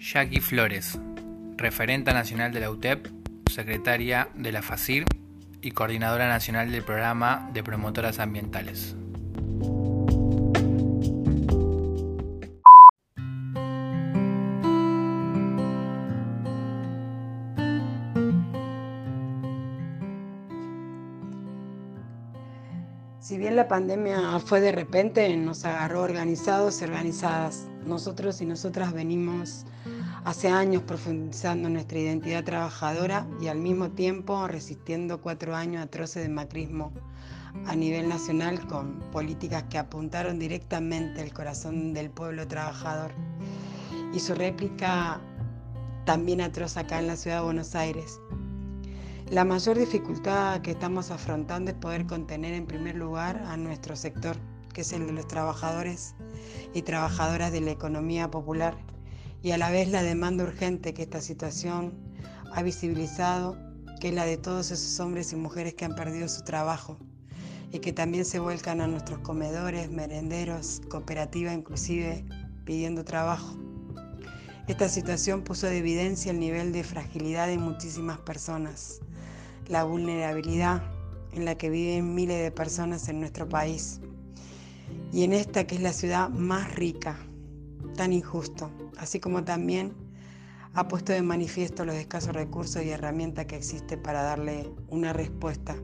[0.00, 0.98] Jackie Flores,
[1.58, 3.06] referenta nacional de la UTEP,
[3.50, 5.04] secretaria de la FACIR
[5.60, 8.96] y coordinadora nacional del programa de promotoras ambientales.
[23.20, 27.66] Si bien la pandemia fue de repente, nos agarró organizados y organizadas.
[27.84, 29.66] Nosotros y nosotras venimos
[30.24, 36.30] hace años profundizando nuestra identidad trabajadora y al mismo tiempo resistiendo cuatro años atroces de
[36.30, 36.92] macrismo
[37.66, 43.12] a nivel nacional con políticas que apuntaron directamente al corazón del pueblo trabajador.
[44.14, 45.20] Y su réplica
[46.06, 48.18] también atroz acá en la ciudad de Buenos Aires,
[49.30, 54.36] la mayor dificultad que estamos afrontando es poder contener en primer lugar a nuestro sector,
[54.74, 56.16] que es el de los trabajadores
[56.74, 58.76] y trabajadoras de la economía popular,
[59.40, 61.94] y a la vez la demanda urgente que esta situación
[62.52, 63.56] ha visibilizado,
[64.00, 66.98] que es la de todos esos hombres y mujeres que han perdido su trabajo
[67.70, 72.24] y que también se vuelcan a nuestros comedores, merenderos, cooperativa inclusive,
[72.64, 73.56] pidiendo trabajo.
[74.66, 79.00] Esta situación puso de evidencia el nivel de fragilidad de muchísimas personas
[79.70, 80.82] la vulnerabilidad
[81.32, 84.00] en la que viven miles de personas en nuestro país.
[85.12, 87.16] Y en esta que es la ciudad más rica,
[87.96, 89.94] tan injusto, así como también
[90.74, 95.76] ha puesto de manifiesto los escasos recursos y herramientas que existen para darle una respuesta